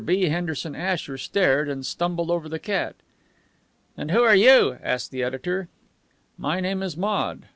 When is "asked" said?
4.81-5.11